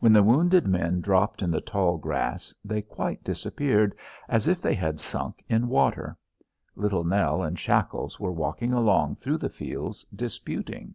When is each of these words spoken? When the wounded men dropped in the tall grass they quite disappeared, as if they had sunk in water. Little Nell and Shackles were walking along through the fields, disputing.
When 0.00 0.12
the 0.12 0.22
wounded 0.22 0.66
men 0.66 1.00
dropped 1.00 1.40
in 1.40 1.50
the 1.50 1.62
tall 1.62 1.96
grass 1.96 2.54
they 2.62 2.82
quite 2.82 3.24
disappeared, 3.24 3.96
as 4.28 4.46
if 4.46 4.60
they 4.60 4.74
had 4.74 5.00
sunk 5.00 5.42
in 5.48 5.68
water. 5.68 6.18
Little 6.74 7.04
Nell 7.04 7.42
and 7.42 7.58
Shackles 7.58 8.20
were 8.20 8.32
walking 8.32 8.74
along 8.74 9.16
through 9.16 9.38
the 9.38 9.48
fields, 9.48 10.04
disputing. 10.14 10.94